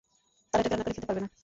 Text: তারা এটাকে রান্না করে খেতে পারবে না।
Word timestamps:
তারা 0.53 0.61
এটাকে 0.61 0.69
রান্না 0.69 0.85
করে 0.85 0.95
খেতে 0.95 1.07
পারবে 1.07 1.21
না। 1.21 1.29